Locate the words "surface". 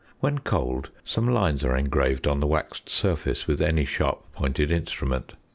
2.89-3.45